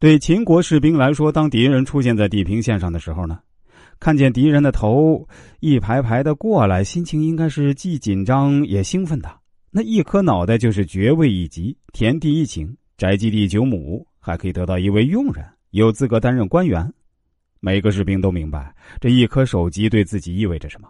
[0.00, 3.40] 对秦国士兵来说，当敌人出现在地平线上的时候呢，
[3.98, 5.26] 看见敌人的头
[5.58, 9.28] 一排排的过来，心情应该是既紧张也兴奋的。
[9.72, 16.88] 那一颗脑袋就是爵位一级，田地一顷，宅基地九亩，还可以得到一位佣人，有资格担任官员。
[17.58, 20.88] 每个士兵都明白这一颗首级对自己意味着什么，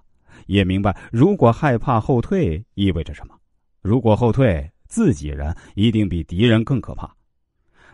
[0.49, 3.35] 也明白如果害怕后退意味着什么。
[3.81, 7.11] 如果后退，自己人一定比敌人更可怕。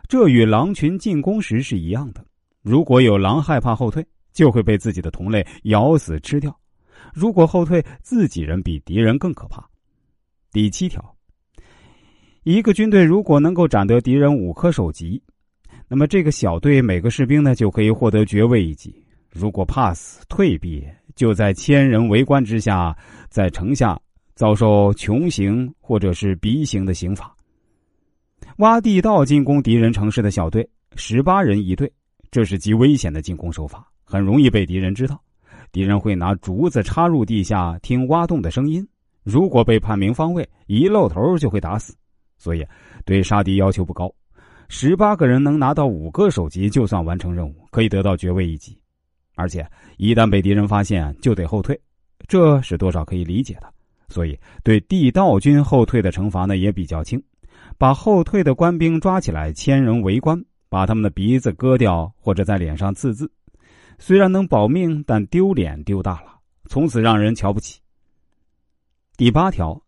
[0.06, 2.24] 这与狼群进攻时是一样的。
[2.62, 6.50] 如果有狼害怕后退，就会被自己的同类咬死吃掉；
[7.12, 9.68] 如果后退，自己人比敌人更可怕。
[10.52, 11.16] 第七条，
[12.42, 15.22] 一个军队如果能够斩得敌人五颗首级。
[15.88, 18.94] 那么，这个小队每个士兵呢，就可以获得爵位一级。
[19.30, 22.96] 如果怕死退避，就在千人围观之下，
[23.28, 24.00] 在城下
[24.34, 27.34] 遭受穷刑或者是逼刑的刑罚。
[28.58, 31.92] 挖地道进攻敌人城市的小队，十八人一队，
[32.30, 35.20] 这是极危险的进攻手法，很容易被敌人知道。
[35.72, 38.86] 敌人会拿竹子插入地下听挖洞的声音，
[39.24, 41.96] 如果被判明方位，一露头就会打死。
[42.38, 42.64] 所以，
[43.04, 44.12] 对杀敌要求不高。
[44.68, 48.78] 十八个人能拿到五个首级，就算完成任务，可以得到爵位一级。
[49.34, 51.78] 而且一旦被敌人发现，就得后退，
[52.28, 53.72] 这是多少可以理解的。
[54.08, 57.20] 所以对地道军后退的惩罚呢也比较轻，
[57.78, 63.30] 把后退的官兵抓起来，千人围观，把他们的鼻子割掉或者在脸上刺字。
[63.98, 67.80] 虽然能保命，但丢脸丢大了，从此让人瞧不起。
[69.16, 69.80] 第八条，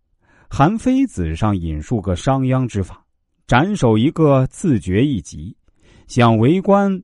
[0.48, 3.04] 韩非子上引述个商鞅之法。
[3.46, 5.54] 斩首一个，自绝一级；
[6.08, 7.02] 想为官，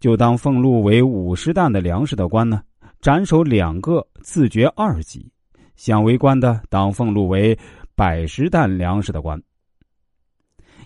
[0.00, 2.62] 就当俸禄为五十担的粮食的官呢，
[3.00, 5.30] 斩首两个，自绝二级；
[5.76, 7.56] 想为官的，当俸禄为
[7.94, 9.40] 百十担粮食的官。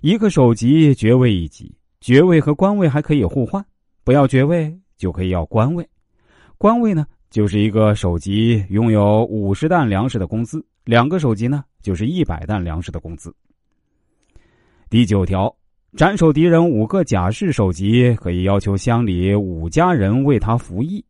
[0.03, 1.71] 一个首级爵位一级，
[2.01, 3.63] 爵位和官位还可以互换，
[4.03, 5.87] 不要爵位就可以要官位。
[6.57, 13.31] 官位呢，就是一个首级拥有五十担粮食的工资，两个首级呢，就是一百担粮食的工资。
[14.89, 15.55] 第九条，
[15.99, 21.05] 斩首敌人五个甲士首级，可以要求乡里五家人为他服役。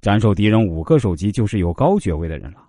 [0.00, 2.64] 斩首敌人五个首级，就是有高爵位的人了。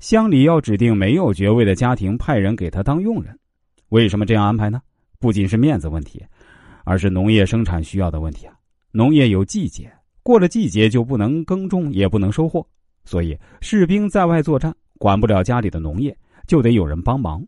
[0.00, 3.38] 乡里要指定没有爵位的家庭，派人给他当佣人。
[3.90, 4.80] 为什么这样安排呢？
[5.22, 6.20] 不仅是面子问题，
[6.84, 8.52] 而是农业生产需要的问题啊。
[8.90, 9.88] 农业有季节，
[10.24, 12.66] 过了季节就不能耕种，也不能收获，
[13.04, 16.14] 所以士兵在外作战，管不了家里的农业，
[16.48, 17.40] 就得有人帮忙。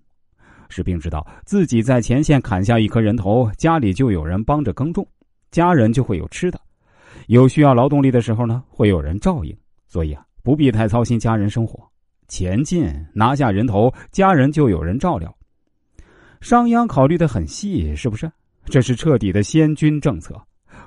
[0.68, 5.04] 士兵知道自己在前线砍下一颗人头，家里就有人帮着耕种，
[5.50, 6.60] 家人就会有吃的。
[7.26, 9.56] 有需要劳动力的时候呢，会有人照应，
[9.88, 11.84] 所以啊，不必太操心家人生活。
[12.28, 15.34] 前进拿下人头，家人就有人照料。
[16.44, 18.30] 商鞅考虑的很细，是不是？
[18.66, 20.38] 这是彻底的先军政策。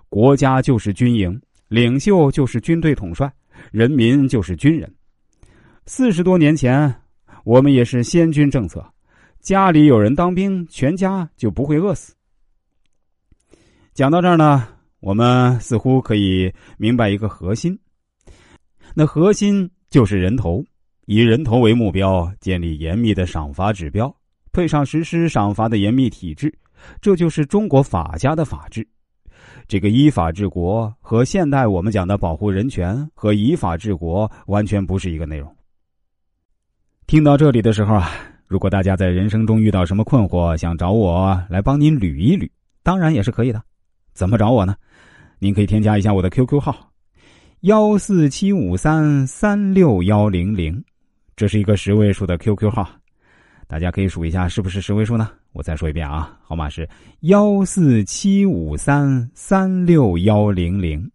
[0.08, 3.28] 国家就是军营，领袖就是军队统帅，
[3.72, 4.88] 人民就是军人。
[5.88, 6.94] 四十多年前，
[7.44, 8.86] 我们也是先军政策。
[9.40, 12.14] 家里有人当兵，全家就不会饿死。
[13.96, 14.68] 讲到这儿呢，
[15.00, 17.76] 我们似乎可以明白一个核心，
[18.94, 20.64] 那核心就是人头，
[21.08, 24.16] 以人头为目标，建立严密的赏罚指标，
[24.58, 26.52] 配上实施赏罚的严密体制，
[27.00, 28.88] 这就是中国法家的法治。
[29.68, 35.56] 这个依法治国和现代我们讲的保护人权和依法治国完全不是一个内容。
[37.06, 38.10] 听到这里的时候啊。
[38.48, 42.50] 如果大家在人生中遇到什么困惑，想找我来帮您捋一捋，
[42.82, 43.62] 当然也是可以的。
[44.14, 44.74] 怎么找我呢？
[45.38, 46.90] 您可以添加一下我的 QQ 号：
[47.60, 50.82] 幺四七五三三六幺零零，
[51.36, 52.90] 这是一个十位数的 QQ 号，
[53.68, 55.30] 大家可以数一下是不是十位数呢？
[55.52, 56.88] 我再说一遍啊，号码是
[57.22, 61.12] 幺四七五三三六幺零零。